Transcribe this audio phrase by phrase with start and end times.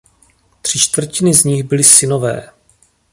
[0.61, 2.49] Tři čtvrtiny z nich byli synové.